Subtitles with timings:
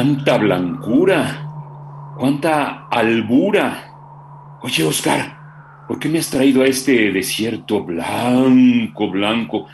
[0.00, 2.14] ¡Cuánta blancura!
[2.18, 4.58] ¡Cuánta albura!
[4.62, 9.66] Oye, Oscar, ¿por qué me has traído a este desierto blanco, blanco?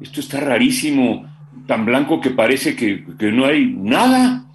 [0.00, 1.26] Esto está rarísimo,
[1.66, 4.46] tan blanco que parece que, que no hay nada,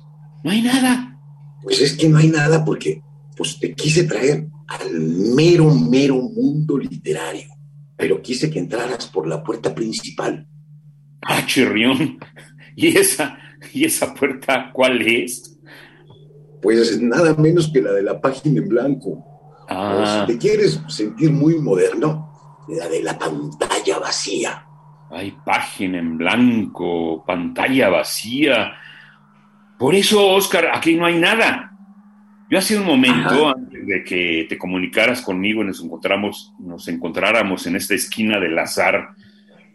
[0.43, 1.15] no hay nada.
[1.61, 3.03] Pues es que no hay nada porque
[3.37, 4.99] pues te quise traer al
[5.35, 7.51] mero, mero mundo literario,
[7.95, 10.47] pero quise que entraras por la puerta principal.
[11.21, 12.17] Ah, chirrión.
[12.75, 13.37] ¿Y esa,
[13.73, 15.57] ¿Y esa puerta cuál es?
[16.61, 19.25] Pues nada menos que la de la página en blanco.
[19.69, 20.25] Ah.
[20.25, 24.65] O si te quieres sentir muy moderno, la de la pantalla vacía.
[25.11, 28.73] Hay página en blanco, pantalla vacía.
[29.77, 31.71] Por eso, Oscar, aquí no hay nada.
[32.49, 33.53] Yo hace un momento, Ajá.
[33.57, 39.09] antes de que te comunicaras conmigo, nos encontramos, nos encontráramos en esta esquina del azar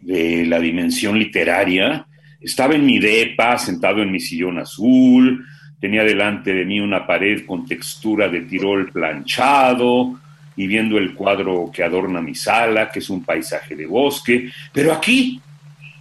[0.01, 2.07] de la dimensión literaria,
[2.41, 5.45] estaba en mi depa, sentado en mi sillón azul,
[5.79, 10.19] tenía delante de mí una pared con textura de tirol planchado
[10.55, 14.93] y viendo el cuadro que adorna mi sala, que es un paisaje de bosque, pero
[14.93, 15.41] aquí,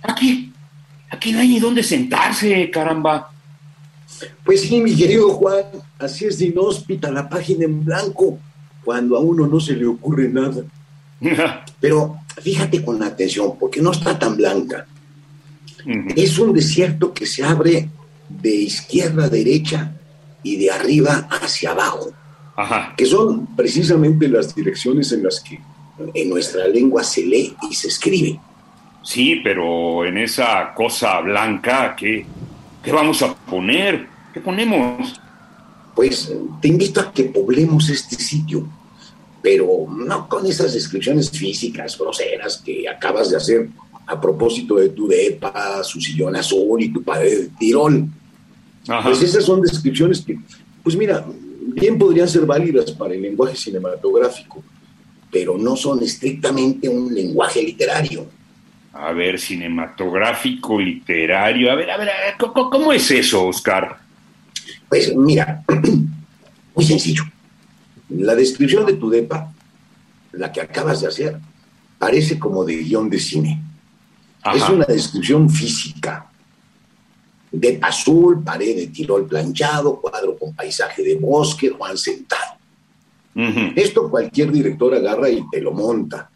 [0.03, 0.53] aquí,
[1.11, 3.31] aquí no hay ni dónde sentarse, caramba.
[4.45, 5.65] Pues sí, mi querido Juan,
[5.99, 8.39] así es de inhóspita la página en blanco,
[8.85, 10.63] cuando a uno no se le ocurre nada.
[11.81, 14.87] Pero fíjate con atención, porque no está tan blanca.
[16.17, 17.89] Es un desierto que se abre
[18.29, 19.93] de izquierda a derecha
[20.43, 22.11] y de arriba hacia abajo,
[22.57, 22.95] Ajá.
[22.97, 25.61] que son precisamente las direcciones en las que
[26.15, 28.39] en nuestra lengua se lee y se escribe.
[29.03, 32.25] Sí, pero en esa cosa blanca, ¿qué,
[32.83, 34.07] qué vamos a poner?
[34.33, 35.21] ¿Qué ponemos?
[35.95, 38.67] Pues te invito a que poblemos este sitio,
[39.43, 43.69] pero no con esas descripciones físicas groseras que acabas de hacer
[44.07, 48.07] a propósito de tu depa, su sillón azul y tu pared de tirol.
[48.89, 49.09] Ajá.
[49.09, 50.39] Pues esas son descripciones que,
[50.83, 51.25] pues mira,
[51.75, 54.63] bien podrían ser válidas para el lenguaje cinematográfico,
[55.31, 58.27] pero no son estrictamente un lenguaje literario.
[58.93, 61.71] A ver, cinematográfico, literario.
[61.71, 63.99] A ver, a ver, a ver, ¿cómo, cómo es eso, Oscar?
[64.89, 65.65] Pues mira,
[66.75, 67.25] muy sencillo.
[68.11, 69.53] La descripción de tu depa,
[70.33, 71.39] la que acabas de hacer,
[71.99, 73.63] parece como de guion de cine.
[74.45, 74.57] Ajá.
[74.57, 76.31] Es una descripción física.
[77.51, 82.55] Depa azul, pared de tirol planchado, cuadro con paisaje de bosque, Juan sentado.
[83.75, 86.31] Esto cualquier director agarra y te lo monta.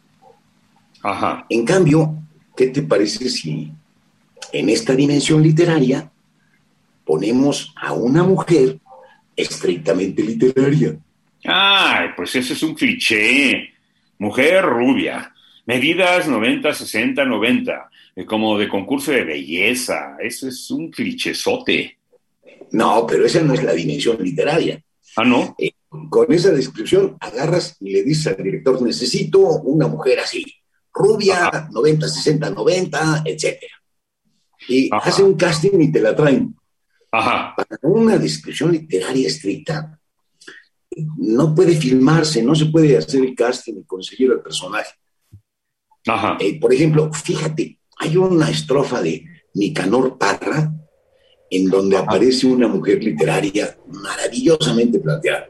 [1.03, 1.47] Ajá.
[1.49, 2.17] En cambio,
[2.57, 3.73] ¿qué te parece si
[4.53, 6.11] en esta dimensión literaria
[7.05, 8.81] ponemos a una mujer
[9.37, 10.97] estrictamente literaria?
[11.45, 13.71] Ay, pues ese es un cliché.
[14.19, 15.33] Mujer rubia.
[15.69, 17.91] Medidas 90, 60, 90.
[18.17, 20.17] eh, Como de concurso de belleza.
[20.19, 21.99] Eso es un clichezote.
[22.73, 24.83] No, pero esa no es la dimensión literaria.
[25.17, 25.55] Ah, ¿no?
[25.59, 25.73] Eh,
[26.09, 30.43] con esa descripción agarras y le dices al director, necesito una mujer así,
[30.93, 31.69] rubia, Ajá.
[31.71, 33.73] 90, 60, 90, etcétera.
[34.69, 35.11] Y Ajá.
[35.11, 36.55] hace un casting y te la traen.
[37.13, 37.55] Ajá.
[37.57, 39.99] Para una descripción literaria estricta,
[41.19, 44.93] no puede filmarse, no se puede hacer el casting y conseguir al personaje.
[46.09, 46.37] Ajá.
[46.41, 49.25] Eh, por ejemplo, fíjate, hay una estrofa de
[49.55, 50.73] Nicanor Parra
[51.51, 52.05] en donde Ajá.
[52.05, 55.49] aparece una mujer literaria maravillosamente planteada.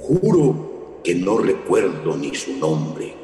[0.00, 3.14] Juro que no recuerdo ni su nombre,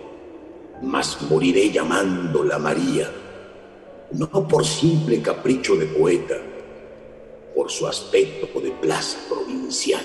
[0.82, 3.08] mas moriré llamándola María,
[4.12, 6.34] no por simple capricho de poeta,
[7.54, 10.02] por su aspecto de plaza provinciana.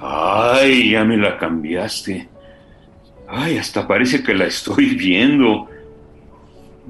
[0.00, 2.28] Ay, ya me la cambiaste.
[3.28, 5.68] Ay, hasta parece que la estoy viendo.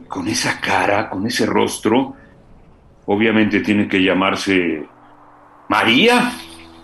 [0.09, 2.15] Con esa cara, con ese rostro.
[3.07, 4.85] Obviamente tiene que llamarse
[5.69, 6.33] María.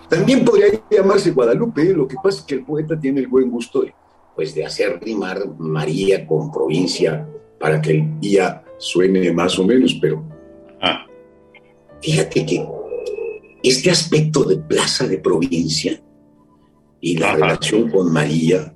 [0.09, 3.83] También podría llamarse Guadalupe, lo que pasa es que el poeta tiene el buen gusto
[3.83, 3.95] de,
[4.41, 7.29] pues, de hacer rimar María con provincia
[7.59, 10.25] para que el día suene más o menos, pero
[10.81, 11.05] Ah,
[12.01, 12.67] fíjate que
[13.63, 16.01] este aspecto de plaza de provincia
[17.03, 18.73] y la relación con María,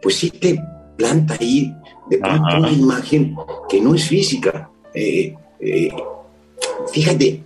[0.00, 0.58] pues sí te
[0.96, 1.70] planta ahí
[2.08, 3.36] de pronto una imagen
[3.68, 4.70] que no es física.
[4.94, 5.90] Eh, eh,
[6.90, 7.42] fíjate,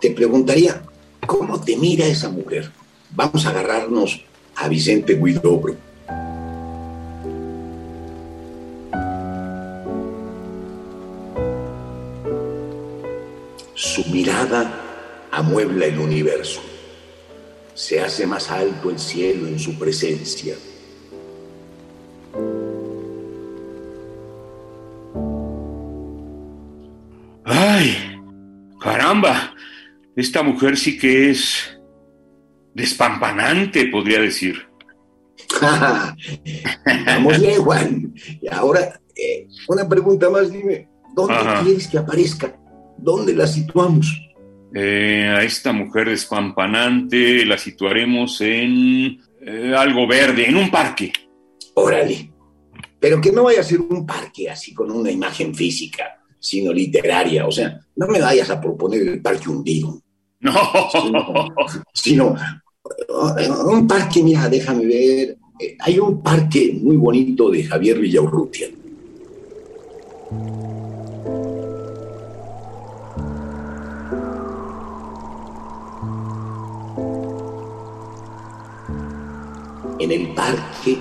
[0.00, 0.80] te preguntaría,
[1.26, 2.70] ¿cómo te mira esa mujer?
[3.10, 4.24] Vamos a agarrarnos
[4.56, 5.76] a Vicente Guidobro.
[13.74, 14.70] Su mirada
[15.32, 16.62] amuebla el universo.
[17.74, 20.54] Se hace más alto el cielo en su presencia.
[27.44, 27.96] ¡Ay!
[28.80, 29.54] ¡Caramba!
[30.14, 31.76] Esta mujer sí que es
[32.74, 34.68] despampanante, podría decir.
[37.06, 38.14] Vamos bien, Juan.
[38.40, 41.34] Y ahora, eh, una pregunta más, dime, ¿dónde
[41.64, 42.56] quieres que aparezca?
[42.98, 44.20] ¿Dónde la situamos?
[44.74, 51.12] Eh, a esta mujer despampanante la situaremos en eh, algo verde, en un parque.
[51.74, 52.32] Órale.
[52.98, 57.46] Pero que no vaya a ser un parque así con una imagen física, sino literaria.
[57.46, 60.00] O sea, no me vayas a proponer el parque hundido.
[60.40, 60.52] No.
[61.92, 62.34] Sino,
[63.38, 65.36] eh, un parque, mira, déjame ver.
[65.78, 68.68] hay un parque muy bonito de Javier Villaurrutia
[80.04, 80.98] En el parque,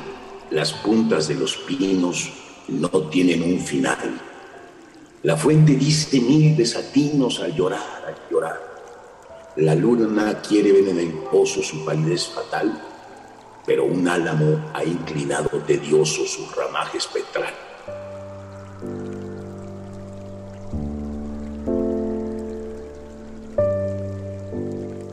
[0.49, 2.31] las puntas de los pinos
[2.69, 4.17] no tienen un final.
[5.23, 8.61] La fuente dice mil desatinos al llorar, al llorar.
[9.57, 12.81] La luna quiere ver en el pozo su palidez fatal,
[13.65, 17.53] pero un álamo ha inclinado tedioso su ramaje espectral.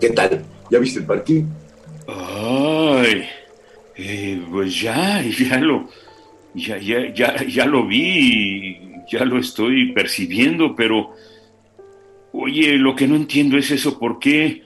[0.00, 0.44] ¿Qué tal?
[0.70, 1.44] ¿Ya viste el parque?
[4.50, 5.88] Pues ya, ya lo,
[6.54, 8.78] ya, ya, ya lo vi,
[9.10, 11.12] ya lo estoy percibiendo, pero,
[12.32, 14.62] oye, lo que no entiendo es eso, ¿por qué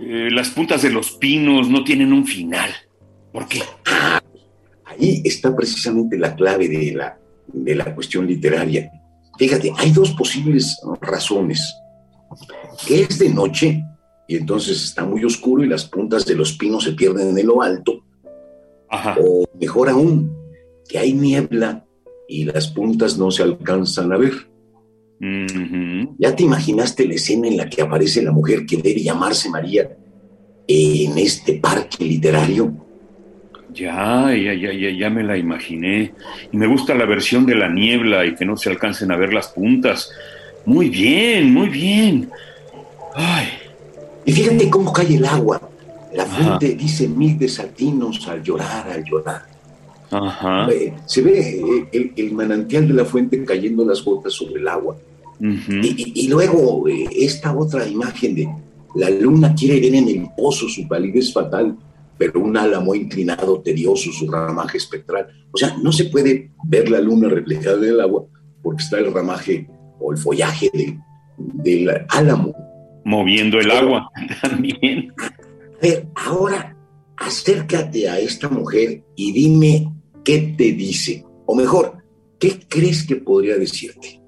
[0.00, 2.70] eh, las puntas de los pinos no tienen un final?
[3.32, 3.62] ¿Por qué?
[4.84, 7.18] ahí está precisamente la clave de la,
[7.48, 8.90] de la cuestión literaria.
[9.38, 11.76] Fíjate, hay dos posibles razones.
[12.86, 13.82] Que es de noche
[14.26, 17.62] y entonces está muy oscuro y las puntas de los pinos se pierden en lo
[17.62, 18.05] alto
[18.90, 20.34] o mejor aún,
[20.88, 21.84] que hay niebla
[22.28, 24.34] y las puntas no se alcanzan a ver.
[26.18, 29.96] ¿Ya te imaginaste la escena en la que aparece la mujer que debe llamarse María
[30.68, 32.72] en este parque literario?
[33.72, 36.14] Ya, ya, ya, ya, ya me la imaginé.
[36.50, 39.34] Y me gusta la versión de la niebla y que no se alcancen a ver
[39.34, 40.10] las puntas.
[40.64, 42.30] Muy bien, muy bien.
[43.14, 43.48] Ay.
[44.24, 45.60] Y fíjate cómo cae el agua.
[46.14, 49.56] La fuente dice mil desatinos al llorar, al llorar.
[51.06, 54.96] Se ve eh, el, manantial de la fuente cayendo las gotas sobre el agua.
[55.40, 58.48] y, luego eh, esta otra imagen de
[58.94, 61.76] la luna quiere ver en el pozo su palidez fatal,
[62.16, 65.26] pero un álamo inclinado, tedioso, su ramaje espectral.
[65.52, 68.24] O sea, no se puede ver la luna reflejada en el agua
[68.62, 69.68] porque está el ramaje
[70.00, 70.70] o el follaje
[71.36, 72.54] del álamo.
[73.04, 74.10] Moviendo el agua
[74.42, 75.12] también.
[75.76, 76.76] A ver, ahora
[77.16, 79.92] acércate a esta mujer y dime
[80.24, 81.24] qué te dice.
[81.46, 81.98] O mejor,
[82.38, 84.20] ¿qué crees que podría decirte?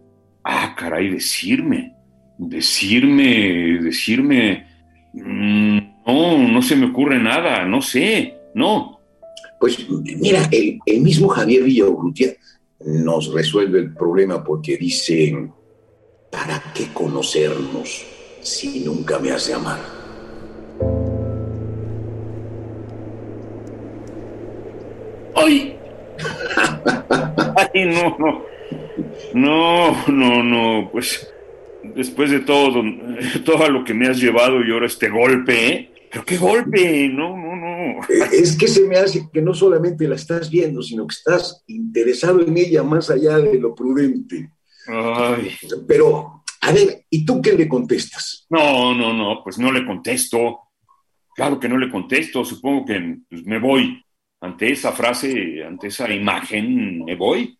[0.44, 1.94] Ah, caray, decirme.
[2.38, 4.66] Decirme, decirme.
[5.12, 9.00] Mm, no, no se me ocurre nada, no sé, no.
[9.60, 12.34] Pues mira, el, mismo Javier Villaurrutia
[12.80, 15.50] nos resuelve el problema porque dice,
[16.30, 18.06] ¿para qué conocernos
[18.40, 20.07] si nunca me hace amar?
[25.40, 25.76] ¡Ay!
[27.56, 28.44] ¡Ay, no, no!
[29.34, 31.28] No, no, no, pues
[31.82, 32.82] después de todo,
[33.44, 35.92] todo lo que me has llevado y ahora este golpe, ¿eh?
[36.10, 37.08] ¿Pero qué golpe?
[37.08, 38.00] No, no, no.
[38.32, 42.40] Es que se me hace que no solamente la estás viendo, sino que estás interesado
[42.40, 44.52] en ella más allá de lo prudente.
[44.86, 45.50] Ay.
[45.86, 48.46] Pero, a ver, ¿y tú qué le contestas?
[48.48, 50.60] No, no, no, pues no le contesto.
[51.34, 54.02] Claro que no le contesto, supongo que pues, me voy
[54.40, 57.58] ante esa frase, ante esa imagen, me voy.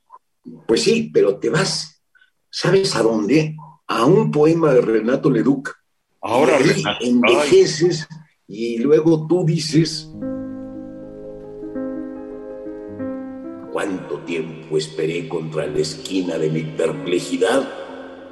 [0.67, 2.03] Pues sí, pero te vas,
[2.51, 3.57] ¿sabes a dónde?
[3.87, 5.75] A un poema de Renato Leduc.
[6.21, 8.09] Ahora y envejeces
[8.47, 10.11] y luego tú dices,
[13.73, 17.69] ¿cuánto tiempo esperé contra la esquina de mi perplejidad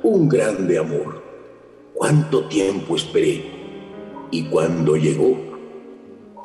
[0.03, 1.23] un grande amor?
[1.95, 3.57] ¿Cuánto tiempo esperé?
[4.31, 5.39] y cuando llegó,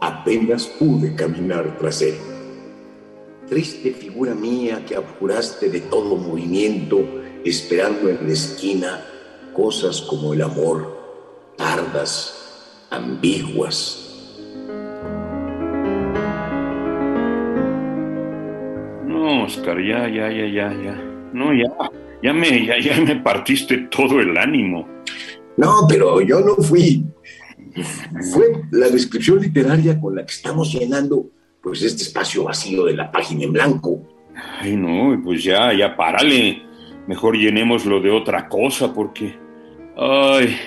[0.01, 2.15] apenas pude caminar tras él.
[3.47, 6.99] Triste figura mía que apuraste de todo movimiento,
[7.45, 9.05] esperando en la esquina
[9.53, 10.97] cosas como el amor,
[11.55, 14.07] tardas, ambiguas.
[19.05, 21.03] No, Oscar, ya, ya, ya, ya, ya.
[21.33, 21.69] No, ya,
[22.23, 24.87] ya me, ya, ya me partiste todo el ánimo.
[25.57, 27.05] No, pero yo no fui.
[28.33, 31.29] Fue la descripción literaria con la que estamos llenando
[31.61, 34.07] pues este espacio vacío de la página en blanco.
[34.59, 36.63] Ay, no, pues ya, ya párale.
[37.07, 39.35] Mejor llenémoslo de otra cosa porque...
[39.97, 40.57] Ay,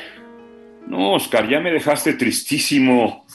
[0.87, 3.27] no, Oscar, ya me dejaste tristísimo.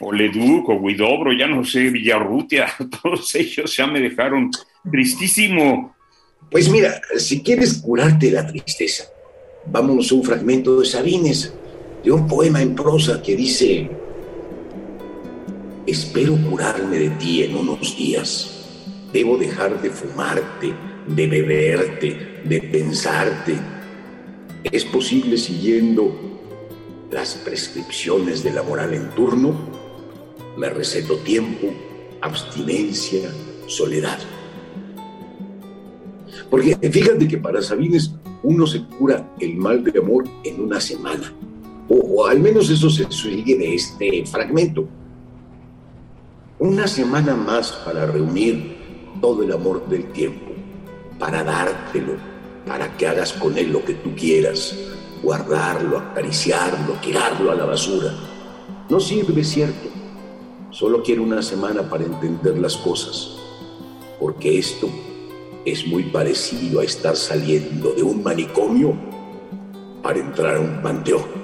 [0.00, 2.66] O Leduc, o Guidobro, ya no sé, Villarrutia,
[3.02, 4.50] todos ellos ya me dejaron
[4.90, 5.94] tristísimo.
[6.50, 9.04] Pues mira, si quieres curarte la tristeza,
[9.66, 11.54] vámonos a un fragmento de Sabines,
[12.04, 13.90] de un poema en prosa que dice,
[15.86, 20.74] espero curarme de ti en unos días, debo dejar de fumarte,
[21.06, 23.56] de beberte, de pensarte.
[24.64, 26.12] ¿Es posible siguiendo
[27.10, 29.54] las prescripciones de la moral en turno?
[30.56, 31.68] Me receto tiempo,
[32.20, 33.30] abstinencia,
[33.66, 34.18] soledad.
[36.50, 41.32] Porque fíjate que para Sabines uno se cura el mal de amor en una semana.
[41.94, 44.88] O, al menos eso se sigue de este fragmento.
[46.58, 48.78] Una semana más para reunir
[49.20, 50.52] todo el amor del tiempo,
[51.18, 52.14] para dártelo,
[52.66, 54.74] para que hagas con él lo que tú quieras,
[55.22, 58.14] guardarlo, acariciarlo, tirarlo a la basura.
[58.88, 59.88] No sirve, cierto.
[60.70, 63.36] Solo quiero una semana para entender las cosas,
[64.18, 64.88] porque esto
[65.66, 68.94] es muy parecido a estar saliendo de un manicomio
[70.02, 71.41] para entrar a un panteón.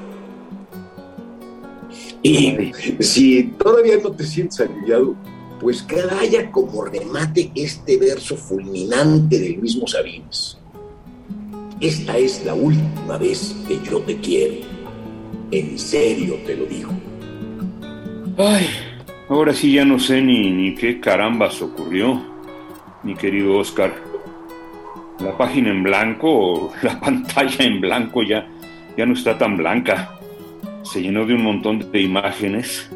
[2.22, 5.14] Y si todavía no te sientes aliviado,
[5.60, 10.58] pues que haya como remate este verso fulminante del mismo Sabines.
[11.80, 14.66] Esta es la última vez que yo te quiero.
[15.50, 16.90] En serio te lo digo.
[18.36, 18.66] Ay,
[19.28, 22.22] ahora sí ya no sé ni, ni qué carambas ocurrió,
[23.02, 24.08] mi querido Oscar
[25.20, 28.46] la página en blanco, la pantalla en blanco ya,
[28.96, 30.17] ya no está tan blanca.
[30.90, 32.88] Se llenó de un montón de imágenes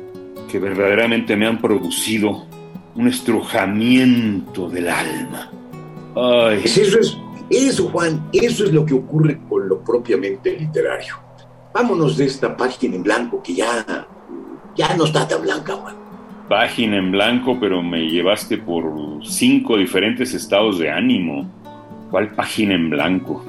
[0.50, 2.46] que verdaderamente me han producido
[2.94, 5.50] un estrujamiento del alma.
[6.16, 6.62] Ay.
[6.64, 7.18] Eso es,
[7.50, 11.16] eso Juan, eso es lo que ocurre con lo propiamente literario.
[11.74, 14.06] Vámonos de esta página en blanco que ya,
[14.74, 15.94] ya no está tan blanca, Juan.
[16.48, 21.46] Página en blanco, pero me llevaste por cinco diferentes estados de ánimo.
[22.10, 23.44] ¿Cuál página en blanco?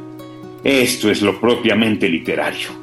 [0.65, 2.82] Esto es lo propiamente literario.